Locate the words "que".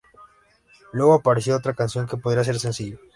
2.07-2.17